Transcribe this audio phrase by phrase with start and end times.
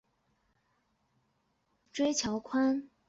[0.03, 0.07] 作者
[1.85, 2.89] 是椎桥宽。